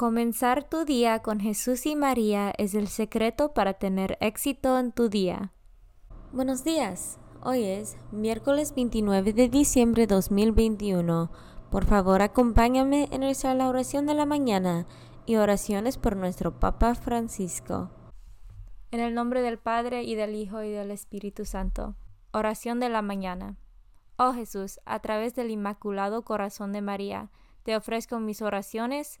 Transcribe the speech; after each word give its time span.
Comenzar 0.00 0.64
tu 0.64 0.86
día 0.86 1.18
con 1.18 1.40
Jesús 1.40 1.84
y 1.84 1.94
María 1.94 2.54
es 2.56 2.72
el 2.72 2.88
secreto 2.88 3.52
para 3.52 3.74
tener 3.74 4.16
éxito 4.22 4.78
en 4.78 4.92
tu 4.92 5.10
día. 5.10 5.52
Buenos 6.32 6.64
días. 6.64 7.18
Hoy 7.42 7.64
es 7.64 7.98
miércoles 8.10 8.74
29 8.74 9.34
de 9.34 9.50
diciembre 9.50 10.06
de 10.06 10.14
2021. 10.14 11.30
Por 11.70 11.84
favor, 11.84 12.22
acompáñame 12.22 13.10
en 13.12 13.20
nuestra 13.20 13.52
oración 13.68 14.06
de 14.06 14.14
la 14.14 14.24
mañana 14.24 14.86
y 15.26 15.36
oraciones 15.36 15.98
por 15.98 16.16
nuestro 16.16 16.58
Papa 16.58 16.94
Francisco. 16.94 17.90
En 18.92 19.00
el 19.00 19.12
nombre 19.12 19.42
del 19.42 19.58
Padre 19.58 20.02
y 20.04 20.14
del 20.14 20.34
Hijo 20.34 20.62
y 20.62 20.70
del 20.70 20.92
Espíritu 20.92 21.44
Santo. 21.44 21.94
Oración 22.32 22.80
de 22.80 22.88
la 22.88 23.02
mañana. 23.02 23.58
Oh 24.16 24.32
Jesús, 24.32 24.80
a 24.86 25.00
través 25.00 25.34
del 25.34 25.50
Inmaculado 25.50 26.22
Corazón 26.22 26.72
de 26.72 26.80
María, 26.80 27.30
te 27.64 27.76
ofrezco 27.76 28.18
mis 28.18 28.40
oraciones, 28.40 29.20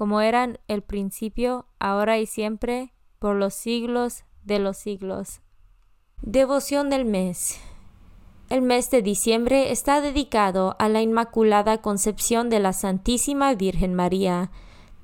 como 0.00 0.22
eran 0.22 0.58
el 0.66 0.80
principio, 0.80 1.66
ahora 1.78 2.18
y 2.18 2.24
siempre, 2.24 2.94
por 3.18 3.36
los 3.36 3.52
siglos 3.52 4.24
de 4.42 4.58
los 4.58 4.78
siglos. 4.78 5.42
Devoción 6.22 6.88
del 6.88 7.04
mes. 7.04 7.60
El 8.48 8.62
mes 8.62 8.90
de 8.90 9.02
diciembre 9.02 9.72
está 9.72 10.00
dedicado 10.00 10.74
a 10.78 10.88
la 10.88 11.02
Inmaculada 11.02 11.82
Concepción 11.82 12.48
de 12.48 12.60
la 12.60 12.72
Santísima 12.72 13.52
Virgen 13.52 13.92
María. 13.92 14.50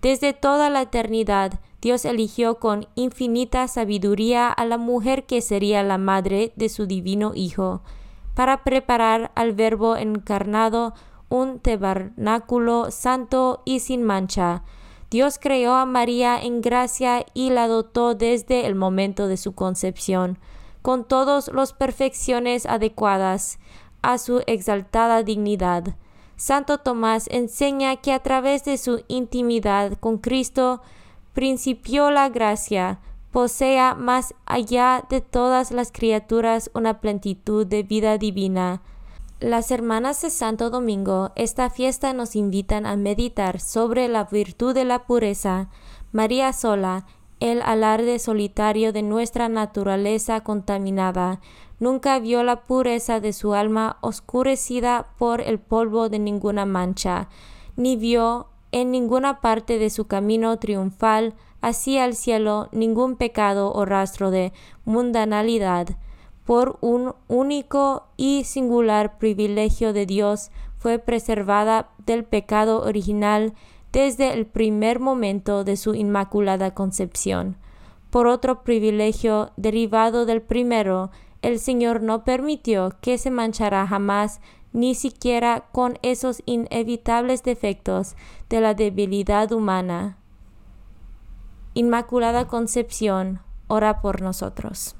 Desde 0.00 0.32
toda 0.32 0.70
la 0.70 0.80
eternidad, 0.80 1.60
Dios 1.82 2.06
eligió 2.06 2.58
con 2.58 2.86
infinita 2.94 3.68
sabiduría 3.68 4.50
a 4.50 4.64
la 4.64 4.78
mujer 4.78 5.26
que 5.26 5.42
sería 5.42 5.82
la 5.82 5.98
madre 5.98 6.54
de 6.56 6.70
su 6.70 6.86
divino 6.86 7.32
Hijo, 7.34 7.82
para 8.34 8.64
preparar 8.64 9.30
al 9.34 9.52
Verbo 9.52 9.94
encarnado 9.94 10.94
un 11.28 11.60
tabernáculo 11.60 12.90
santo 12.90 13.60
y 13.66 13.80
sin 13.80 14.02
mancha, 14.02 14.62
Dios 15.10 15.38
creó 15.40 15.74
a 15.74 15.86
María 15.86 16.40
en 16.40 16.60
gracia 16.60 17.24
y 17.32 17.50
la 17.50 17.68
dotó 17.68 18.14
desde 18.14 18.66
el 18.66 18.74
momento 18.74 19.28
de 19.28 19.36
su 19.36 19.54
concepción, 19.54 20.38
con 20.82 21.04
todas 21.04 21.48
las 21.48 21.72
perfecciones 21.72 22.66
adecuadas 22.66 23.58
a 24.02 24.18
su 24.18 24.42
exaltada 24.46 25.22
dignidad. 25.22 25.96
Santo 26.36 26.78
Tomás 26.78 27.28
enseña 27.30 27.96
que 27.96 28.12
a 28.12 28.18
través 28.18 28.64
de 28.64 28.76
su 28.78 29.04
intimidad 29.08 29.94
con 29.98 30.18
Cristo 30.18 30.82
principió 31.32 32.10
la 32.10 32.28
gracia, 32.28 33.00
posea 33.30 33.94
más 33.94 34.34
allá 34.44 35.04
de 35.08 35.20
todas 35.20 35.70
las 35.70 35.92
criaturas 35.92 36.70
una 36.74 37.00
plenitud 37.00 37.66
de 37.66 37.82
vida 37.82 38.18
divina, 38.18 38.82
las 39.40 39.70
hermanas 39.70 40.22
de 40.22 40.30
Santo 40.30 40.70
Domingo, 40.70 41.32
esta 41.36 41.68
fiesta 41.68 42.14
nos 42.14 42.36
invitan 42.36 42.86
a 42.86 42.96
meditar 42.96 43.60
sobre 43.60 44.08
la 44.08 44.24
virtud 44.24 44.74
de 44.74 44.86
la 44.86 45.04
pureza, 45.04 45.68
María 46.12 46.54
sola, 46.54 47.04
el 47.38 47.60
alarde 47.60 48.18
solitario 48.18 48.94
de 48.94 49.02
nuestra 49.02 49.50
naturaleza 49.50 50.40
contaminada, 50.40 51.40
nunca 51.78 52.18
vio 52.18 52.42
la 52.42 52.62
pureza 52.62 53.20
de 53.20 53.34
su 53.34 53.52
alma 53.52 53.98
oscurecida 54.00 55.08
por 55.18 55.42
el 55.42 55.58
polvo 55.58 56.08
de 56.08 56.18
ninguna 56.18 56.64
mancha, 56.64 57.28
ni 57.76 57.96
vio 57.96 58.48
en 58.72 58.90
ninguna 58.90 59.42
parte 59.42 59.78
de 59.78 59.90
su 59.90 60.06
camino 60.06 60.58
triunfal 60.58 61.34
hacia 61.60 62.06
el 62.06 62.14
cielo 62.14 62.70
ningún 62.72 63.16
pecado 63.16 63.70
o 63.70 63.84
rastro 63.84 64.30
de 64.30 64.54
mundanalidad 64.86 65.88
por 66.46 66.78
un 66.80 67.14
único 67.26 68.06
y 68.16 68.44
singular 68.44 69.18
privilegio 69.18 69.92
de 69.92 70.06
Dios, 70.06 70.50
fue 70.78 71.00
preservada 71.00 71.90
del 72.06 72.24
pecado 72.24 72.82
original 72.82 73.52
desde 73.92 74.32
el 74.32 74.46
primer 74.46 75.00
momento 75.00 75.64
de 75.64 75.76
su 75.76 75.94
inmaculada 75.94 76.72
concepción. 76.72 77.56
Por 78.10 78.28
otro 78.28 78.62
privilegio 78.62 79.50
derivado 79.56 80.24
del 80.24 80.40
primero, 80.40 81.10
el 81.42 81.58
Señor 81.58 82.00
no 82.00 82.22
permitió 82.22 82.92
que 83.00 83.18
se 83.18 83.30
manchara 83.30 83.86
jamás 83.86 84.40
ni 84.72 84.94
siquiera 84.94 85.64
con 85.72 85.98
esos 86.02 86.42
inevitables 86.46 87.42
defectos 87.42 88.14
de 88.48 88.60
la 88.60 88.74
debilidad 88.74 89.50
humana. 89.50 90.18
Inmaculada 91.74 92.46
Concepción, 92.46 93.40
ora 93.66 94.00
por 94.00 94.22
nosotros. 94.22 94.94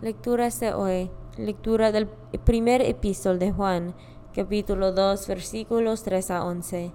Lecturas 0.00 0.60
de 0.60 0.72
hoy. 0.72 1.10
Lectura 1.36 1.90
del 1.90 2.06
primer 2.44 2.82
epístol 2.82 3.40
de 3.40 3.50
Juan, 3.50 3.96
capítulo 4.32 4.92
2, 4.92 5.26
versículos 5.26 6.04
3 6.04 6.30
a 6.30 6.44
11. 6.44 6.92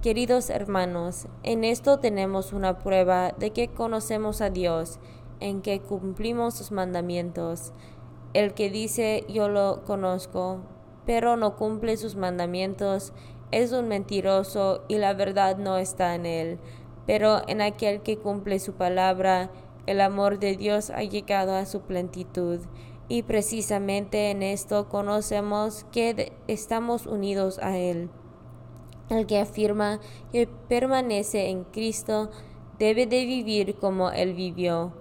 Queridos 0.00 0.48
hermanos, 0.48 1.26
en 1.42 1.64
esto 1.64 1.98
tenemos 1.98 2.54
una 2.54 2.78
prueba 2.78 3.32
de 3.32 3.50
que 3.50 3.68
conocemos 3.68 4.40
a 4.40 4.48
Dios, 4.48 5.00
en 5.40 5.60
que 5.60 5.80
cumplimos 5.80 6.54
sus 6.54 6.72
mandamientos. 6.72 7.74
El 8.32 8.54
que 8.54 8.70
dice 8.70 9.26
yo 9.28 9.50
lo 9.50 9.84
conozco, 9.84 10.60
pero 11.04 11.36
no 11.36 11.56
cumple 11.56 11.98
sus 11.98 12.16
mandamientos, 12.16 13.12
es 13.50 13.72
un 13.72 13.86
mentiroso 13.86 14.82
y 14.88 14.96
la 14.96 15.12
verdad 15.12 15.58
no 15.58 15.76
está 15.76 16.14
en 16.14 16.24
él. 16.24 16.58
Pero 17.06 17.42
en 17.48 17.60
aquel 17.60 18.00
que 18.00 18.16
cumple 18.16 18.60
su 18.60 18.72
palabra, 18.72 19.50
el 19.86 20.00
amor 20.00 20.38
de 20.38 20.56
Dios 20.56 20.90
ha 20.90 21.02
llegado 21.02 21.54
a 21.54 21.66
su 21.66 21.80
plenitud 21.80 22.60
y 23.08 23.22
precisamente 23.24 24.30
en 24.30 24.42
esto 24.42 24.88
conocemos 24.88 25.84
que 25.90 26.32
estamos 26.46 27.06
unidos 27.06 27.58
a 27.60 27.76
Él. 27.76 28.08
El 29.08 29.26
que 29.26 29.40
afirma 29.40 29.98
que 30.30 30.46
permanece 30.46 31.48
en 31.48 31.64
Cristo 31.64 32.30
debe 32.78 33.06
de 33.06 33.24
vivir 33.24 33.74
como 33.74 34.10
Él 34.10 34.34
vivió. 34.34 34.92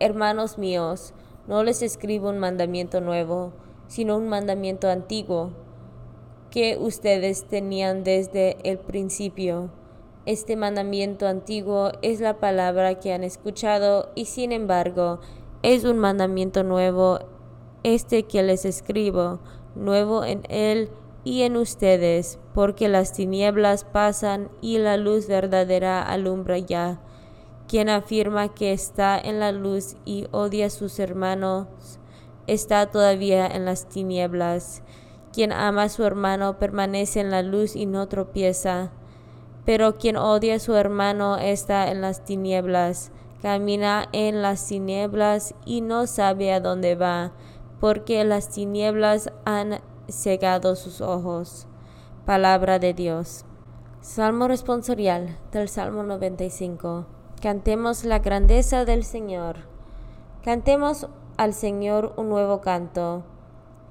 Hermanos 0.00 0.58
míos, 0.58 1.14
no 1.46 1.62
les 1.62 1.82
escribo 1.82 2.30
un 2.30 2.38
mandamiento 2.38 3.00
nuevo, 3.00 3.52
sino 3.86 4.16
un 4.16 4.28
mandamiento 4.28 4.88
antiguo 4.88 5.52
que 6.50 6.76
ustedes 6.76 7.46
tenían 7.46 8.02
desde 8.02 8.56
el 8.68 8.78
principio. 8.78 9.70
Este 10.26 10.56
mandamiento 10.56 11.26
antiguo 11.26 11.92
es 12.00 12.20
la 12.20 12.40
palabra 12.40 12.98
que 12.98 13.12
han 13.12 13.24
escuchado 13.24 14.10
y 14.14 14.24
sin 14.24 14.52
embargo 14.52 15.20
es 15.62 15.84
un 15.84 15.98
mandamiento 15.98 16.62
nuevo, 16.62 17.18
este 17.82 18.22
que 18.22 18.42
les 18.42 18.64
escribo, 18.64 19.40
nuevo 19.74 20.24
en 20.24 20.42
él 20.48 20.88
y 21.24 21.42
en 21.42 21.58
ustedes, 21.58 22.38
porque 22.54 22.88
las 22.88 23.12
tinieblas 23.12 23.84
pasan 23.84 24.50
y 24.62 24.78
la 24.78 24.96
luz 24.96 25.26
verdadera 25.26 26.02
alumbra 26.02 26.56
ya. 26.58 27.02
Quien 27.68 27.90
afirma 27.90 28.54
que 28.54 28.72
está 28.72 29.18
en 29.18 29.40
la 29.40 29.52
luz 29.52 29.96
y 30.06 30.26
odia 30.30 30.66
a 30.66 30.70
sus 30.70 30.98
hermanos, 31.00 31.66
está 32.46 32.90
todavía 32.90 33.46
en 33.46 33.66
las 33.66 33.90
tinieblas. 33.90 34.82
Quien 35.34 35.52
ama 35.52 35.84
a 35.84 35.88
su 35.90 36.02
hermano 36.04 36.58
permanece 36.58 37.20
en 37.20 37.30
la 37.30 37.42
luz 37.42 37.76
y 37.76 37.84
no 37.84 38.08
tropieza. 38.08 38.90
Pero 39.64 39.96
quien 39.96 40.16
odia 40.16 40.56
a 40.56 40.58
su 40.58 40.74
hermano 40.74 41.36
está 41.38 41.90
en 41.90 42.00
las 42.00 42.24
tinieblas, 42.24 43.10
camina 43.40 44.08
en 44.12 44.42
las 44.42 44.66
tinieblas 44.66 45.54
y 45.64 45.80
no 45.80 46.06
sabe 46.06 46.52
a 46.52 46.60
dónde 46.60 46.94
va, 46.94 47.32
porque 47.80 48.24
las 48.24 48.50
tinieblas 48.50 49.32
han 49.44 49.80
cegado 50.08 50.76
sus 50.76 51.00
ojos. 51.00 51.66
Palabra 52.26 52.78
de 52.78 52.94
Dios. 52.94 53.44
Salmo 54.00 54.48
responsorial 54.48 55.38
del 55.50 55.68
Salmo 55.68 56.02
95. 56.02 57.06
Cantemos 57.40 58.04
la 58.04 58.18
grandeza 58.18 58.84
del 58.84 59.04
Señor. 59.04 59.56
Cantemos 60.42 61.08
al 61.36 61.54
Señor 61.54 62.12
un 62.16 62.28
nuevo 62.28 62.60
canto. 62.60 63.24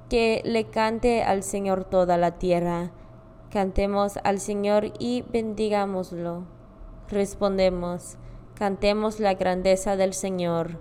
Que 0.10 0.42
le 0.46 0.66
cante 0.66 1.24
al 1.24 1.42
Señor 1.44 1.84
toda 1.84 2.18
la 2.18 2.38
tierra. 2.38 2.92
Cantemos 3.54 4.18
al 4.24 4.40
Señor 4.40 4.94
y 4.98 5.24
bendigámoslo. 5.32 6.42
Respondemos, 7.08 8.18
cantemos 8.56 9.20
la 9.20 9.36
grandeza 9.36 9.96
del 9.96 10.16
Señor. 10.16 10.80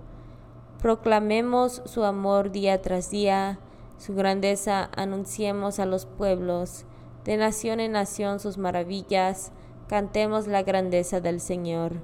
Proclamemos 0.81 1.83
su 1.85 2.03
amor 2.03 2.51
día 2.51 2.81
tras 2.81 3.11
día, 3.11 3.59
su 3.99 4.15
grandeza 4.15 4.89
anunciemos 4.95 5.77
a 5.77 5.85
los 5.85 6.07
pueblos, 6.07 6.85
de 7.25 7.37
nación 7.37 7.79
en 7.79 7.91
nación 7.91 8.39
sus 8.39 8.57
maravillas, 8.57 9.51
cantemos 9.87 10.47
la 10.47 10.63
grandeza 10.63 11.21
del 11.21 11.41
Señor. 11.41 12.01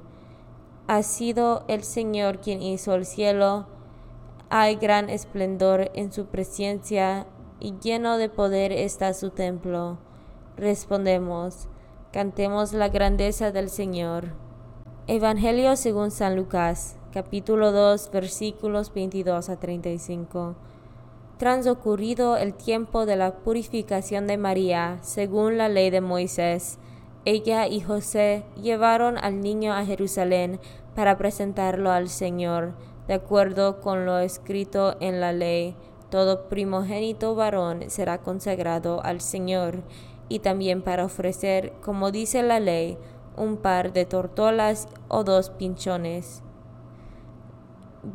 Ha 0.86 1.02
sido 1.02 1.64
el 1.68 1.84
Señor 1.84 2.42
quien 2.42 2.62
hizo 2.62 2.94
el 2.94 3.08
cielo. 3.08 3.66
Hay 4.52 4.76
gran 4.76 5.10
esplendor 5.10 5.90
en 5.96 6.14
su 6.14 6.28
presencia 6.28 7.26
y 7.60 7.74
lleno 7.80 8.18
de 8.18 8.30
poder 8.30 8.72
está 8.72 9.16
su 9.16 9.32
templo. 9.32 9.98
Respondemos, 10.60 11.70
cantemos 12.12 12.74
la 12.74 12.90
grandeza 12.90 13.54
del 13.54 13.70
Señor. 13.70 14.34
Evangelio 15.08 15.78
según 15.78 16.12
San 16.12 16.36
Lucas, 16.36 16.98
capítulo 17.14 17.72
2, 17.72 18.12
versículos 18.12 18.94
22 18.94 19.48
a 19.48 19.58
35. 19.58 20.56
Transocurrido 21.38 22.36
el 22.36 22.56
tiempo 22.56 23.06
de 23.06 23.16
la 23.16 23.38
purificación 23.38 24.28
de 24.28 24.36
María, 24.36 24.98
según 25.02 25.58
la 25.58 25.70
ley 25.70 25.92
de 25.92 26.02
Moisés, 26.02 26.78
ella 27.24 27.66
y 27.68 27.80
José 27.80 28.44
llevaron 28.62 29.18
al 29.18 29.40
niño 29.40 29.72
a 29.72 29.86
Jerusalén 29.86 30.60
para 30.94 31.18
presentarlo 31.18 31.90
al 31.90 32.10
Señor, 32.10 32.74
de 33.08 33.14
acuerdo 33.14 33.80
con 33.80 34.06
lo 34.06 34.20
escrito 34.20 34.98
en 35.00 35.22
la 35.22 35.32
ley. 35.32 35.78
Todo 36.10 36.50
primogénito 36.50 37.34
varón 37.34 37.90
será 37.90 38.18
consagrado 38.18 39.02
al 39.06 39.22
Señor, 39.22 39.84
y 40.30 40.40
también 40.40 40.82
para 40.82 41.06
ofrecer, 41.06 41.74
como 41.82 42.12
dice 42.12 42.44
la 42.44 42.60
ley, 42.60 42.98
un 43.36 43.58
par 43.58 43.92
de 43.92 44.06
tortolas 44.06 44.88
o 45.08 45.24
dos 45.24 45.50
pinchones. 45.50 46.44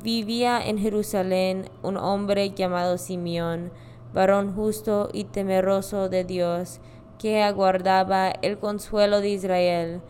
Vivía 0.02 0.66
en 0.66 0.78
Jerusalén 0.78 1.68
un 1.82 1.96
hombre 1.96 2.50
llamado 2.50 2.96
Simeón, 2.96 3.70
varón 4.14 4.54
justo 4.54 5.10
y 5.12 5.24
temeroso 5.24 6.08
de 6.08 6.24
Dios, 6.24 6.80
que 7.18 7.42
aguardaba 7.42 8.30
el 8.42 8.58
consuelo 8.58 9.20
de 9.20 9.30
Israel. 9.30 10.02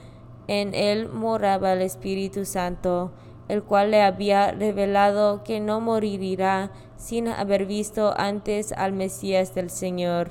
En 0.47 0.75
él 0.75 1.09
moraba 1.09 1.73
el 1.73 1.83
Espíritu 1.83 2.45
Santo, 2.45 3.12
el 3.49 3.62
cual 3.62 3.91
le 3.91 4.03
había 4.03 4.53
revelado 4.53 5.43
que 5.43 5.61
no 5.61 5.81
moriría 5.81 6.71
sin 6.97 7.29
haber 7.29 7.67
visto 7.67 8.15
antes 8.17 8.73
al 8.73 8.93
Mesías 8.93 9.55
del 9.55 9.71
Señor. 9.71 10.31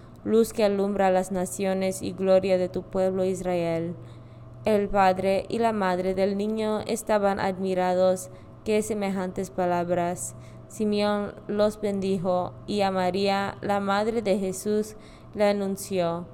luz 0.23 0.53
que 0.53 0.63
alumbra 0.63 1.11
las 1.11 1.31
naciones 1.31 2.01
y 2.01 2.11
gloria 2.11 2.57
de 2.57 2.69
tu 2.69 2.83
pueblo 2.83 3.23
Israel. 3.23 3.95
El 4.65 4.89
padre 4.89 5.45
y 5.49 5.59
la 5.59 5.73
madre 5.73 6.13
del 6.13 6.37
niño 6.37 6.81
estaban 6.81 7.39
admirados 7.39 8.29
que 8.63 8.81
semejantes 8.81 9.49
palabras. 9.49 10.35
Simeón 10.67 11.33
los 11.47 11.81
bendijo 11.81 12.53
y 12.67 12.81
a 12.81 12.91
María, 12.91 13.57
la 13.61 13.79
madre 13.79 14.21
de 14.21 14.37
Jesús, 14.37 14.95
le 15.33 15.45
anunció 15.45 16.25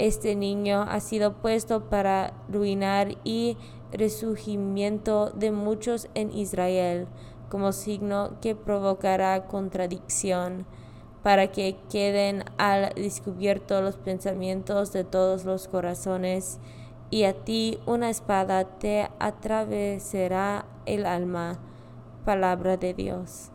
este 0.00 0.34
niño 0.34 0.86
ha 0.88 0.98
sido 1.00 1.34
puesto 1.34 1.90
para 1.90 2.32
ruinar 2.48 3.18
y 3.22 3.58
resurgimiento 3.92 5.28
de 5.28 5.50
muchos 5.52 6.08
en 6.14 6.32
Israel, 6.32 7.06
como 7.50 7.72
signo 7.72 8.38
que 8.40 8.54
provocará 8.54 9.46
contradicción, 9.46 10.64
para 11.22 11.48
que 11.48 11.76
queden 11.90 12.44
al 12.58 12.94
descubierto 12.94 13.82
los 13.82 13.96
pensamientos 13.96 14.92
de 14.92 15.04
todos 15.04 15.44
los 15.44 15.68
corazones, 15.68 16.58
y 17.10 17.24
a 17.24 17.32
ti 17.32 17.78
una 17.86 18.08
espada 18.08 18.64
te 18.64 19.10
atravesará 19.18 20.64
el 20.86 21.06
alma. 21.06 21.58
Palabra 22.24 22.76
de 22.76 22.94
Dios. 22.94 23.50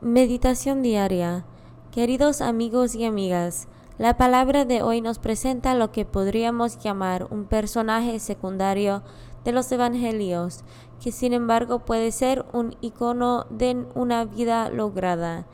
Meditación 0.00 0.82
diaria. 0.82 1.44
Queridos 1.92 2.40
amigos 2.40 2.94
y 2.94 3.04
amigas, 3.04 3.68
la 3.98 4.16
palabra 4.16 4.64
de 4.64 4.82
hoy 4.82 5.00
nos 5.00 5.18
presenta 5.18 5.74
lo 5.74 5.90
que 5.90 6.04
podríamos 6.04 6.78
llamar 6.78 7.26
un 7.30 7.46
personaje 7.46 8.20
secundario 8.20 9.02
de 9.44 9.52
los 9.52 9.72
evangelios, 9.72 10.62
que 11.02 11.10
sin 11.10 11.32
embargo 11.32 11.80
puede 11.80 12.12
ser 12.12 12.44
un 12.52 12.76
icono 12.80 13.46
de 13.50 13.86
una 13.94 14.24
vida 14.24 14.70
lograda. 14.70 15.46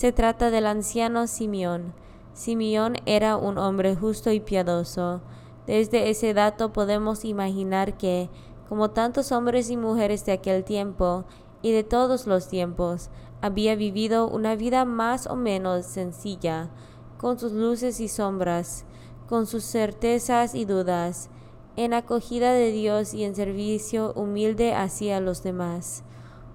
Se 0.00 0.12
trata 0.12 0.50
del 0.50 0.64
anciano 0.64 1.26
Simeón. 1.26 1.92
Simeón 2.32 2.94
era 3.04 3.36
un 3.36 3.58
hombre 3.58 3.94
justo 3.94 4.32
y 4.32 4.40
piadoso. 4.40 5.20
Desde 5.66 6.08
ese 6.08 6.32
dato 6.32 6.72
podemos 6.72 7.26
imaginar 7.26 7.98
que, 7.98 8.30
como 8.66 8.92
tantos 8.92 9.30
hombres 9.30 9.68
y 9.68 9.76
mujeres 9.76 10.24
de 10.24 10.32
aquel 10.32 10.64
tiempo 10.64 11.26
y 11.60 11.72
de 11.72 11.84
todos 11.84 12.26
los 12.26 12.48
tiempos, 12.48 13.10
había 13.42 13.76
vivido 13.76 14.26
una 14.26 14.56
vida 14.56 14.86
más 14.86 15.26
o 15.26 15.36
menos 15.36 15.84
sencilla, 15.84 16.70
con 17.18 17.38
sus 17.38 17.52
luces 17.52 18.00
y 18.00 18.08
sombras, 18.08 18.86
con 19.28 19.46
sus 19.46 19.64
certezas 19.64 20.54
y 20.54 20.64
dudas, 20.64 21.28
en 21.76 21.92
acogida 21.92 22.54
de 22.54 22.72
Dios 22.72 23.12
y 23.12 23.24
en 23.24 23.34
servicio 23.34 24.14
humilde 24.14 24.72
hacia 24.72 25.20
los 25.20 25.42
demás. 25.42 26.04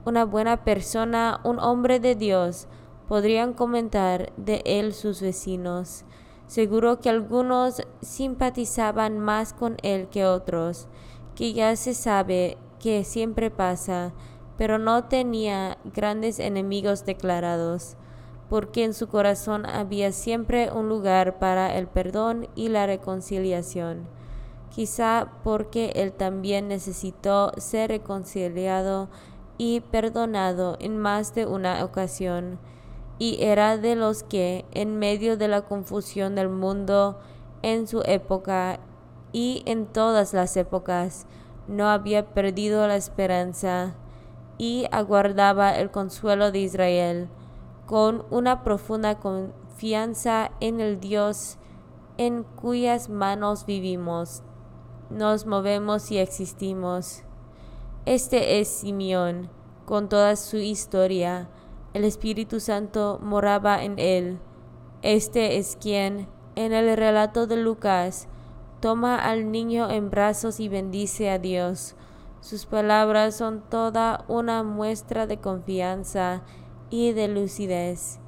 Una 0.03 0.25
buena 0.25 0.63
persona, 0.63 1.41
un 1.43 1.59
hombre 1.59 1.99
de 1.99 2.15
Dios, 2.15 2.67
podrían 3.07 3.53
comentar 3.53 4.31
de 4.37 4.61
él 4.65 4.93
sus 4.93 5.21
vecinos. 5.21 6.05
Seguro 6.47 6.99
que 6.99 7.09
algunos 7.09 7.81
simpatizaban 8.01 9.19
más 9.19 9.53
con 9.53 9.77
él 9.81 10.07
que 10.09 10.25
otros, 10.25 10.87
que 11.35 11.53
ya 11.53 11.75
se 11.75 11.93
sabe 11.93 12.57
que 12.79 13.03
siempre 13.03 13.49
pasa, 13.49 14.13
pero 14.57 14.77
no 14.77 15.05
tenía 15.05 15.77
grandes 15.85 16.39
enemigos 16.39 17.05
declarados 17.05 17.97
porque 18.49 18.83
en 18.83 18.93
su 18.93 19.07
corazón 19.07 19.65
había 19.65 20.11
siempre 20.11 20.71
un 20.71 20.87
lugar 20.89 21.39
para 21.39 21.75
el 21.77 21.87
perdón 21.87 22.47
y 22.55 22.69
la 22.69 22.85
reconciliación. 22.85 24.07
Quizá 24.69 25.31
porque 25.43 25.91
él 25.95 26.11
también 26.11 26.67
necesitó 26.67 27.51
ser 27.57 27.89
reconciliado 27.89 29.09
y 29.57 29.79
perdonado 29.79 30.77
en 30.79 30.97
más 30.97 31.33
de 31.33 31.45
una 31.45 31.83
ocasión, 31.83 32.59
y 33.17 33.41
era 33.43 33.77
de 33.77 33.95
los 33.95 34.23
que, 34.23 34.65
en 34.71 34.97
medio 34.99 35.37
de 35.37 35.47
la 35.47 35.61
confusión 35.63 36.35
del 36.35 36.49
mundo 36.49 37.19
en 37.61 37.87
su 37.87 38.01
época 38.05 38.79
y 39.31 39.63
en 39.65 39.85
todas 39.85 40.33
las 40.33 40.57
épocas, 40.57 41.25
no 41.67 41.89
había 41.89 42.33
perdido 42.33 42.87
la 42.87 42.95
esperanza 42.95 43.95
y 44.57 44.85
aguardaba 44.91 45.75
el 45.75 45.91
consuelo 45.91 46.51
de 46.51 46.59
Israel 46.59 47.29
con 47.85 48.25
una 48.29 48.63
profunda 48.63 49.19
confianza 49.19 50.51
en 50.59 50.79
el 50.79 50.99
Dios 50.99 51.57
en 52.17 52.43
cuyas 52.43 53.09
manos 53.09 53.65
vivimos, 53.65 54.41
nos 55.09 55.45
movemos 55.45 56.11
y 56.11 56.17
existimos. 56.17 57.23
Este 58.05 58.59
es 58.59 58.69
Simeón, 58.69 59.49
con 59.85 60.09
toda 60.09 60.35
su 60.35 60.57
historia. 60.57 61.49
El 61.95 62.03
Espíritu 62.03 62.59
Santo 62.59 63.19
moraba 63.23 63.81
en 63.81 63.97
él. 63.99 64.37
Este 65.01 65.55
es 65.55 65.77
quien, 65.79 66.27
en 66.55 66.73
el 66.73 66.97
relato 66.97 67.47
de 67.47 67.55
Lucas, 67.55 68.27
toma 68.81 69.15
al 69.15 69.49
niño 69.49 69.89
en 69.89 70.09
brazos 70.09 70.59
y 70.59 70.67
bendice 70.67 71.29
a 71.29 71.39
Dios. 71.39 71.95
Sus 72.41 72.65
palabras 72.65 73.37
son 73.37 73.61
toda 73.69 74.25
una 74.27 74.61
muestra 74.61 75.25
de 75.25 75.37
confianza 75.37 76.41
y 76.89 77.13
de 77.13 77.29
lucidez. 77.29 78.19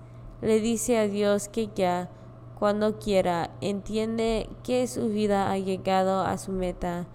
Le 0.41 0.61
dice 0.61 0.97
a 0.97 1.09
Dios 1.09 1.49
que 1.49 1.67
ya, 1.75 2.09
cuando 2.57 2.99
quiera, 2.99 3.51
entiende 3.59 4.49
que 4.63 4.87
su 4.87 5.09
vida 5.09 5.51
ha 5.51 5.57
llegado 5.57 6.21
a 6.21 6.37
su 6.37 6.53
meta 6.53 7.05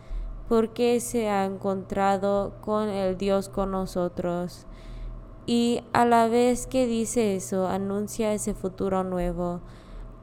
porque 0.50 1.00
se 1.00 1.30
ha 1.30 1.46
encontrado 1.46 2.52
con 2.60 2.90
el 2.90 3.16
Dios 3.16 3.48
con 3.48 3.70
nosotros. 3.70 4.66
Y 5.44 5.82
a 5.92 6.04
la 6.04 6.28
vez 6.28 6.68
que 6.68 6.86
dice 6.86 7.34
eso, 7.34 7.66
anuncia 7.66 8.32
ese 8.32 8.54
futuro 8.54 9.02
nuevo. 9.02 9.60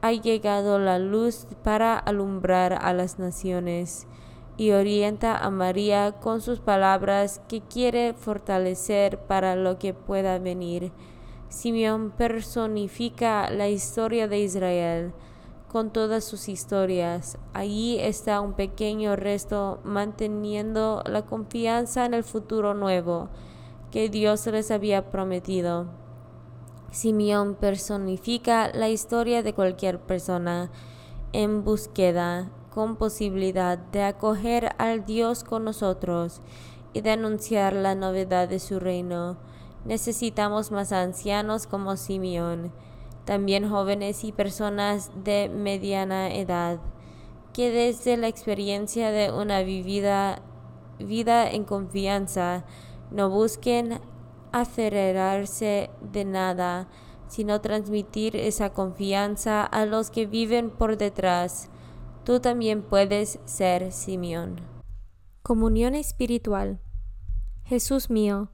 Ha 0.00 0.12
llegado 0.12 0.78
la 0.78 0.98
luz 0.98 1.46
para 1.62 1.98
alumbrar 1.98 2.78
a 2.80 2.94
las 2.94 3.18
naciones 3.18 4.06
y 4.56 4.70
orienta 4.70 5.36
a 5.36 5.50
María 5.50 6.12
con 6.12 6.40
sus 6.40 6.60
palabras 6.60 7.42
que 7.48 7.60
quiere 7.60 8.14
fortalecer 8.14 9.18
para 9.18 9.56
lo 9.56 9.78
que 9.78 9.92
pueda 9.92 10.38
venir. 10.38 10.90
Simeón 11.50 12.12
personifica 12.12 13.50
la 13.50 13.68
historia 13.68 14.26
de 14.26 14.38
Israel 14.38 15.12
con 15.68 15.90
todas 15.90 16.24
sus 16.24 16.48
historias. 16.48 17.36
Allí 17.52 17.98
está 17.98 18.40
un 18.40 18.54
pequeño 18.54 19.16
resto 19.16 19.80
manteniendo 19.84 21.02
la 21.04 21.26
confianza 21.26 22.06
en 22.06 22.14
el 22.14 22.24
futuro 22.24 22.72
nuevo 22.72 23.28
que 23.90 24.08
Dios 24.08 24.46
les 24.46 24.70
había 24.70 25.10
prometido. 25.10 25.86
Simeón 26.90 27.54
personifica 27.54 28.70
la 28.72 28.88
historia 28.88 29.42
de 29.42 29.54
cualquier 29.54 30.00
persona 30.00 30.70
en 31.32 31.64
búsqueda 31.64 32.50
con 32.74 32.96
posibilidad 32.96 33.78
de 33.78 34.02
acoger 34.02 34.74
al 34.78 35.04
Dios 35.04 35.44
con 35.44 35.64
nosotros 35.64 36.40
y 36.92 37.00
de 37.00 37.10
anunciar 37.10 37.72
la 37.72 37.94
novedad 37.94 38.48
de 38.48 38.58
su 38.58 38.80
reino. 38.80 39.36
Necesitamos 39.84 40.70
más 40.70 40.92
ancianos 40.92 41.66
como 41.66 41.96
Simeón 41.96 42.72
también 43.24 43.70
jóvenes 43.70 44.24
y 44.24 44.32
personas 44.32 45.12
de 45.22 45.48
mediana 45.48 46.34
edad, 46.34 46.80
que 47.52 47.70
desde 47.70 48.16
la 48.16 48.26
experiencia 48.26 49.12
de 49.12 49.30
una 49.30 49.62
vivida 49.62 50.42
vida 50.98 51.48
en 51.48 51.64
confianza 51.64 52.64
no 53.10 53.30
busquen 53.30 54.00
aferrarse 54.52 55.90
de 56.00 56.24
nada, 56.24 56.88
sino 57.28 57.60
transmitir 57.60 58.36
esa 58.36 58.72
confianza 58.72 59.64
a 59.64 59.86
los 59.86 60.10
que 60.10 60.26
viven 60.26 60.70
por 60.70 60.96
detrás. 60.96 61.70
Tú 62.24 62.40
también 62.40 62.82
puedes 62.82 63.38
ser 63.44 63.92
Simeón. 63.92 64.60
Comunión 65.42 65.94
espiritual. 65.94 66.80
Jesús 67.64 68.10
mío, 68.10 68.50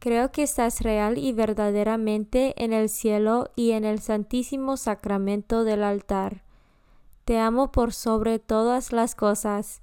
Creo 0.00 0.32
que 0.32 0.42
estás 0.42 0.80
real 0.80 1.18
y 1.18 1.32
verdaderamente 1.32 2.54
en 2.56 2.72
el 2.72 2.88
cielo 2.88 3.50
y 3.54 3.72
en 3.72 3.84
el 3.84 4.00
santísimo 4.00 4.78
sacramento 4.78 5.62
del 5.62 5.84
altar. 5.84 6.42
Te 7.26 7.38
amo 7.38 7.70
por 7.70 7.92
sobre 7.92 8.38
todas 8.38 8.92
las 8.92 9.14
cosas 9.14 9.82